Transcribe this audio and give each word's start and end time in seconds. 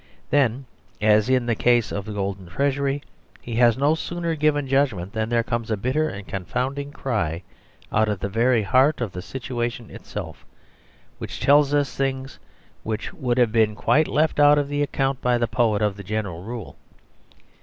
Then, 0.31 0.65
as 0.99 1.29
in 1.29 1.45
the 1.45 1.53
case 1.53 1.91
of 1.91 2.05
The 2.05 2.13
Golden 2.13 2.47
Treasury, 2.47 3.03
he 3.39 3.57
has 3.57 3.77
no 3.77 3.93
sooner 3.93 4.33
given 4.33 4.67
judgment 4.67 5.13
than 5.13 5.29
there 5.29 5.43
comes 5.43 5.69
a 5.69 5.77
bitter 5.77 6.09
and 6.09 6.27
confounding 6.27 6.91
cry 6.91 7.43
out 7.91 8.09
of 8.09 8.17
the 8.19 8.27
very 8.27 8.63
heart 8.63 8.99
of 8.99 9.11
the 9.11 9.21
situation 9.21 9.91
itself, 9.91 10.43
which 11.19 11.39
tells 11.39 11.71
us 11.75 11.95
things 11.95 12.39
which 12.81 13.13
would 13.13 13.37
have 13.37 13.51
been 13.51 13.75
quite 13.75 14.07
left 14.07 14.39
out 14.39 14.57
of 14.57 14.71
account 14.71 15.21
by 15.21 15.37
the 15.37 15.47
poet 15.47 15.83
of 15.83 15.95
the 15.97 16.03
general 16.03 16.41
rule. 16.41 16.77